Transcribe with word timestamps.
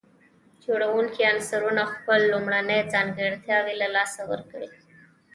جوړونکي 0.63 1.21
عنصرونه 1.31 1.83
خپل 1.93 2.19
لومړني 2.33 2.79
ځانګړتياوي 2.93 3.73
له 3.81 3.87
لاسه 3.95 4.21
ورکوي. 4.31 4.71